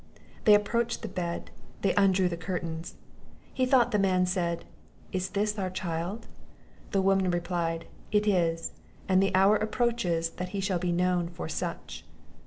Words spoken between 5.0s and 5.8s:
"Is this our